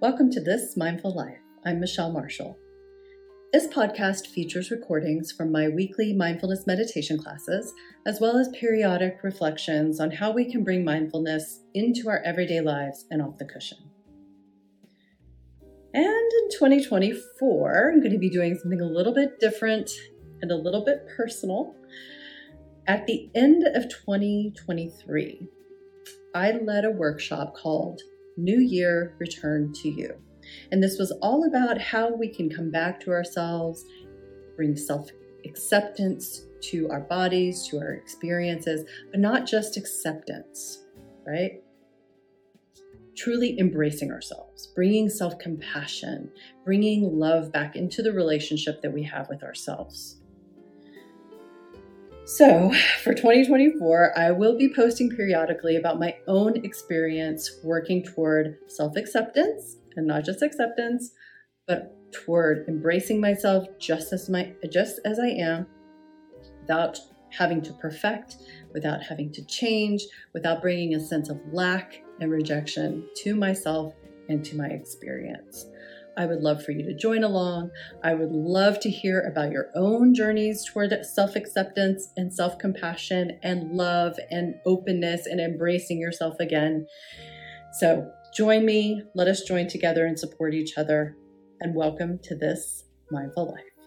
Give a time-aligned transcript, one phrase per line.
[0.00, 1.42] Welcome to This Mindful Life.
[1.66, 2.56] I'm Michelle Marshall.
[3.52, 7.74] This podcast features recordings from my weekly mindfulness meditation classes,
[8.06, 13.04] as well as periodic reflections on how we can bring mindfulness into our everyday lives
[13.10, 13.76] and off the cushion.
[15.92, 19.90] And in 2024, I'm going to be doing something a little bit different
[20.40, 21.74] and a little bit personal.
[22.86, 25.46] At the end of 2023,
[26.34, 28.00] I led a workshop called
[28.36, 30.14] New Year Return to You.
[30.72, 33.84] And this was all about how we can come back to ourselves,
[34.56, 35.10] bring self
[35.44, 40.84] acceptance to our bodies, to our experiences, but not just acceptance,
[41.26, 41.62] right?
[43.16, 46.30] Truly embracing ourselves, bringing self compassion,
[46.64, 50.19] bringing love back into the relationship that we have with ourselves.
[52.30, 58.96] So, for 2024, I will be posting periodically about my own experience working toward self
[58.96, 61.10] acceptance and not just acceptance,
[61.66, 65.66] but toward embracing myself just as my just as I am
[66.60, 68.36] without having to perfect,
[68.72, 73.94] without having to change, without bringing a sense of lack and rejection to myself
[74.28, 75.66] and to my experience.
[76.20, 77.70] I would love for you to join along.
[78.04, 83.38] I would love to hear about your own journeys toward self acceptance and self compassion
[83.42, 86.86] and love and openness and embracing yourself again.
[87.78, 89.02] So join me.
[89.14, 91.16] Let us join together and support each other.
[91.62, 93.79] And welcome to this mindful life.